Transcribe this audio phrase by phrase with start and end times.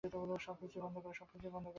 [0.39, 1.13] সবকিছু বন্ধ কর।